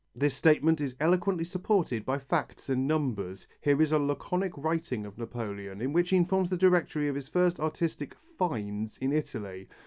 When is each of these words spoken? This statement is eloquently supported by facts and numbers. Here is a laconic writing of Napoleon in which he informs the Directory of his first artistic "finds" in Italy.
This 0.15 0.33
statement 0.33 0.81
is 0.81 0.95
eloquently 0.99 1.43
supported 1.45 2.05
by 2.05 2.17
facts 2.17 2.69
and 2.69 2.87
numbers. 2.87 3.45
Here 3.61 3.79
is 3.79 3.91
a 3.91 3.99
laconic 3.99 4.57
writing 4.57 5.05
of 5.05 5.15
Napoleon 5.19 5.79
in 5.79 5.93
which 5.93 6.09
he 6.09 6.17
informs 6.17 6.49
the 6.49 6.57
Directory 6.57 7.07
of 7.07 7.13
his 7.13 7.29
first 7.29 7.59
artistic 7.59 8.15
"finds" 8.39 8.97
in 8.97 9.13
Italy. 9.13 9.67